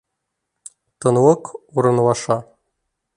[1.05, 1.51] Тынлыҡ
[1.83, 2.39] урынлаша.